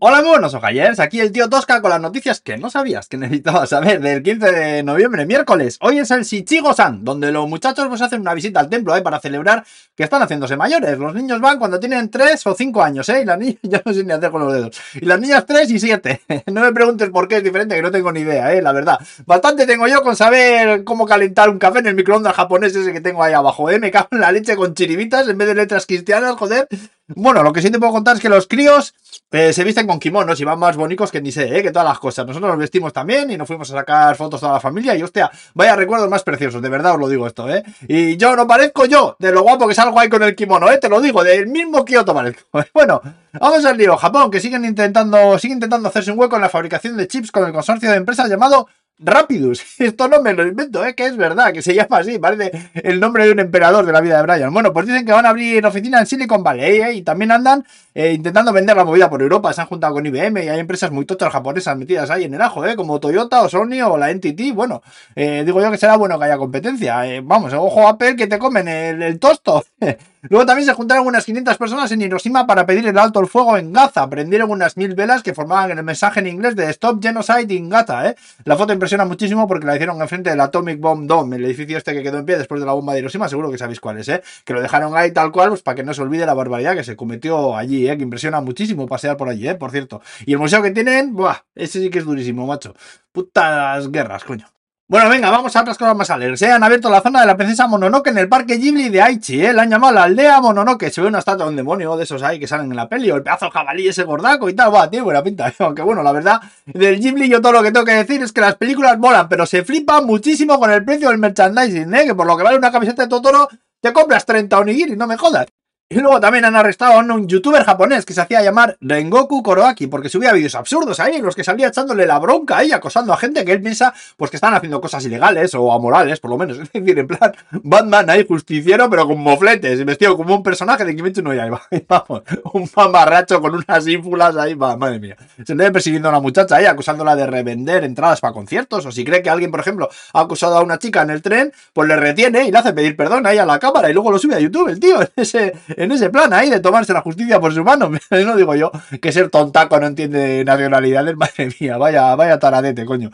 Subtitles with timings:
[0.00, 3.16] Hola, muy buenos ojayers, aquí el tío Tosca con las noticias que no sabías que
[3.16, 5.76] necesitabas saber del 15 de noviembre, miércoles.
[5.80, 9.02] Hoy es el Shichigo-san, donde los muchachos pues hacen una visita al templo, ¿eh?
[9.02, 9.64] Para celebrar
[9.96, 10.96] que están haciéndose mayores.
[11.00, 13.22] Los niños van cuando tienen 3 o 5 años, ¿eh?
[13.22, 14.80] Y las niñas, ya no sé ni hacer con los dedos.
[14.94, 16.20] Y las niñas 3 y 7.
[16.52, 18.62] no me preguntes por qué es diferente, que no tengo ni idea, ¿eh?
[18.62, 19.00] La verdad.
[19.26, 23.00] Bastante tengo yo con saber cómo calentar un café en el microondas japonés ese que
[23.00, 23.80] tengo ahí abajo, ¿eh?
[23.80, 26.68] Me cago en la leche con chiribitas en vez de letras cristianas, joder.
[27.16, 28.94] Bueno, lo que sí te puedo contar es que los críos
[29.30, 31.88] eh, se visten con kimonos y van más bonitos que ni sé, eh, que todas
[31.88, 32.26] las cosas.
[32.26, 35.30] Nosotros nos vestimos también y nos fuimos a sacar fotos toda la familia y hostia,
[35.54, 37.62] vaya recuerdos más preciosos, de verdad os lo digo esto, ¿eh?
[37.88, 40.76] Y yo no parezco yo de lo guapo que salgo ahí con el kimono, ¿eh?
[40.76, 42.46] Te lo digo, del mismo Kioto parezco.
[42.74, 43.00] Bueno,
[43.32, 43.96] vamos al lío.
[43.96, 47.44] Japón, que siguen intentando, sigue intentando hacerse un hueco en la fabricación de chips con
[47.46, 48.68] el consorcio de empresas llamado
[49.00, 49.62] Rapidus.
[49.78, 50.94] Esto no me lo invento, ¿eh?
[50.94, 54.00] que es verdad, que se llama así, parece el nombre de un emperador de la
[54.00, 54.52] vida de Brian.
[54.52, 56.92] Bueno, pues dicen que van a abrir oficina en Silicon Valley ¿eh?
[56.94, 59.52] y también andan eh, intentando vender la movida por Europa.
[59.52, 62.42] Se han juntado con IBM y hay empresas muy tochas japonesas metidas ahí en el
[62.42, 62.74] ajo, ¿eh?
[62.74, 64.52] como Toyota o Sony o la NTT.
[64.52, 64.82] Bueno,
[65.14, 67.04] eh, digo yo que será bueno que haya competencia.
[67.22, 69.64] Vamos, ojo Apple que te comen el, el tosto.
[70.22, 73.56] Luego también se juntaron unas 500 personas en Hiroshima para pedir el alto el fuego
[73.56, 74.08] en Gaza.
[74.08, 78.08] Prendieron unas mil velas que formaban el mensaje en inglés de Stop Genocide in Gaza.
[78.08, 78.16] ¿eh?
[78.44, 81.92] La foto impresiona muchísimo porque la hicieron enfrente del Atomic Bomb Dome, el edificio este
[81.94, 83.28] que quedó en pie después de la bomba de Hiroshima.
[83.28, 84.22] Seguro que sabéis cuál es, ¿eh?
[84.44, 86.84] que lo dejaron ahí tal cual pues, para que no se olvide la barbaridad que
[86.84, 87.96] se cometió allí, ¿eh?
[87.96, 89.54] que impresiona muchísimo pasear por allí, ¿eh?
[89.54, 90.02] por cierto.
[90.26, 91.44] Y el museo que tienen, ¡buah!
[91.54, 92.74] ese sí que es durísimo, macho.
[93.12, 94.57] Putas guerras, coño.
[94.90, 96.40] Bueno, venga, vamos a otras cosas más alegres.
[96.40, 96.50] ¿eh?
[96.50, 99.44] Han abierto la zona de la princesa Mononoke en el parque Ghibli de Aichi.
[99.44, 99.52] ¿eh?
[99.52, 100.90] La han llamado la aldea Mononoke.
[100.90, 103.10] Se ve una estatua de un demonio de esos ahí que salen en la peli.
[103.10, 104.74] O el pedazo jabalí ese gordaco y tal.
[104.74, 105.46] Va, tiene buena pinta.
[105.46, 105.54] ¿eh?
[105.58, 108.40] Aunque bueno, la verdad, del Ghibli yo todo lo que tengo que decir es que
[108.40, 111.92] las películas molan, pero se flipan muchísimo con el precio del merchandising.
[111.92, 112.06] ¿eh?
[112.06, 113.46] Que por lo que vale una camiseta de Totoro,
[113.82, 115.48] te compras 30 onigiri, no me jodas.
[115.90, 119.86] Y luego también han arrestado a un youtuber japonés que se hacía llamar Rengoku Koroaki
[119.86, 123.16] porque subía vídeos absurdos ahí en los que salía echándole la bronca y acosando a
[123.16, 126.58] gente que él piensa pues que están haciendo cosas ilegales o amorales, por lo menos.
[126.68, 130.94] Es decir, en plan, Batman ahí justiciero pero con mofletes, vestido como un personaje de
[130.94, 131.62] Kimetsu no Yaiba.
[131.88, 132.22] Vamos,
[132.52, 135.16] un mamarracho con unas ínfulas ahí, madre mía.
[135.42, 139.06] Se le persiguiendo a una muchacha ahí acusándola de revender entradas para conciertos o si
[139.06, 141.96] cree que alguien, por ejemplo, ha acusado a una chica en el tren, pues le
[141.96, 144.40] retiene y le hace pedir perdón ahí a la cámara y luego lo sube a
[144.40, 147.90] YouTube el tío ese en ese plan ahí de tomarse la justicia por su mano.
[148.10, 153.10] No digo yo que ser tontaco no entiende nacionalidades, madre mía, vaya, vaya taradete, coño.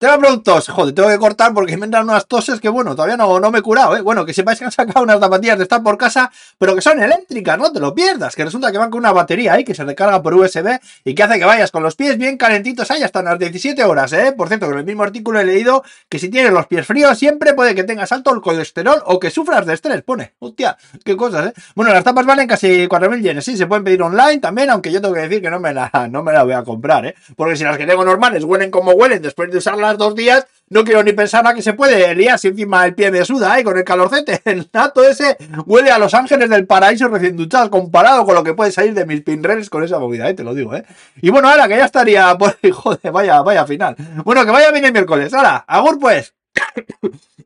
[0.00, 3.40] Tengo productos, joder, tengo que cortar porque me entran unas toses que, bueno, todavía no,
[3.40, 4.00] no me he curado, ¿eh?
[4.00, 7.02] Bueno, que sepáis que han sacado unas zapatillas de estar por casa, pero que son
[7.02, 9.82] eléctricas, no te lo pierdas, que resulta que van con una batería ahí que se
[9.82, 13.18] recarga por USB y que hace que vayas con los pies bien calentitos ahí hasta
[13.18, 14.32] unas 17 horas, ¿eh?
[14.36, 17.18] Por cierto, que en el mismo artículo he leído que si tienes los pies fríos
[17.18, 20.34] siempre puede que tengas alto el colesterol o que sufras de estrés, pone.
[20.38, 21.52] Hostia, qué cosas, ¿eh?
[21.74, 25.00] Bueno, las tapas valen casi 4.000 yenes, sí, se pueden pedir online también, aunque yo
[25.00, 27.16] tengo que decir que no me la, no me la voy a comprar, ¿eh?
[27.34, 30.84] Porque si las que tengo normales huelen como huelen después de usarlas dos días, no
[30.84, 33.64] quiero ni pensar a que se puede si encima el pie me suda, ¿eh?
[33.64, 34.42] Con el calorcete.
[34.44, 38.54] El nato ese huele a los ángeles del paraíso recién duchados comparado con lo que
[38.54, 40.34] puede salir de mis pinreles con esa movida, ¿eh?
[40.34, 40.84] Te lo digo, ¿eh?
[41.22, 42.56] Y bueno, ahora que ya estaría por...
[42.70, 43.96] Joder, vaya, vaya final.
[44.24, 45.32] Bueno, que vaya bien el miércoles.
[45.32, 46.34] Ahora, agur pues.